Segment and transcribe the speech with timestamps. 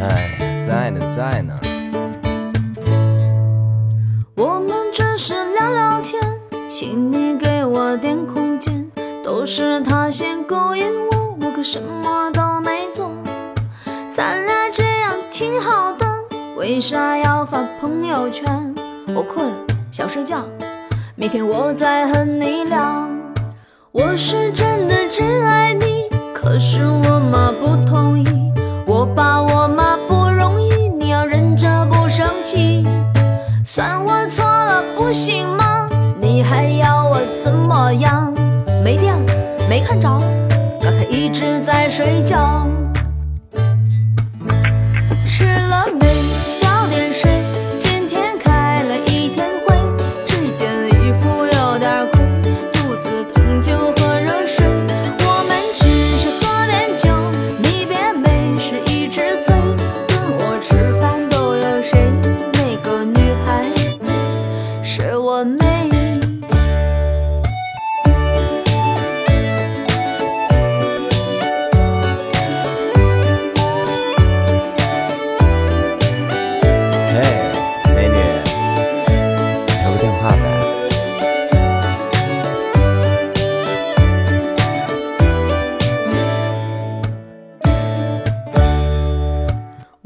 [0.00, 1.58] 哎，在呢，在呢。
[4.36, 6.22] 我们只是聊聊天，
[6.68, 8.88] 请你给我点空间。
[9.24, 13.10] 都是他先勾引我，我可什么都没做。
[14.08, 16.06] 咱俩这样挺好的，
[16.56, 18.46] 为啥要发朋友圈？
[19.14, 19.56] 我困了，
[19.90, 20.44] 想睡觉，
[21.16, 23.08] 明天我再和你聊。
[23.90, 26.86] 我是真的只爱你，可是
[33.62, 35.86] 算我错了，不行吗？
[36.18, 38.32] 你还要我怎么样？
[38.82, 39.32] 没电了，
[39.68, 40.08] 没看着，
[40.80, 42.66] 刚才一直在睡觉。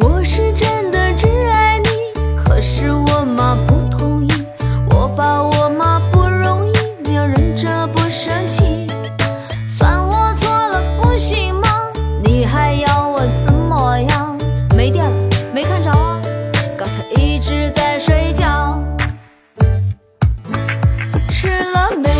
[0.00, 1.88] 我是真的只爱你，
[2.36, 4.28] 可是我妈不同意，
[4.90, 6.72] 我爸我妈不容易，
[7.04, 8.86] 你要忍着不生气。
[9.68, 11.68] 算我错了，不行吗？
[12.24, 14.38] 你还要我怎么样？
[14.76, 15.12] 没电了，
[15.52, 16.20] 没看着啊，
[16.76, 18.78] 刚才一直在睡觉。
[21.30, 22.10] 吃了没？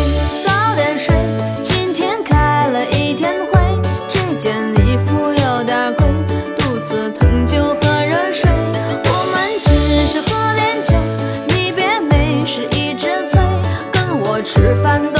[0.45, 1.15] 早点睡。
[1.61, 3.59] 今天开了一天会，
[4.09, 6.05] 这件衣服有点贵，
[6.57, 7.20] 肚子疼
[14.61, 15.10] 吃饭